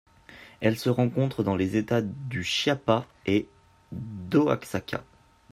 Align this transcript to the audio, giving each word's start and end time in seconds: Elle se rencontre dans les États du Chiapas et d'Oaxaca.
Elle 0.61 0.79
se 0.79 0.89
rencontre 0.89 1.43
dans 1.43 1.55
les 1.55 1.77
États 1.77 2.01
du 2.01 2.43
Chiapas 2.43 3.05
et 3.27 3.47
d'Oaxaca. 3.91 5.03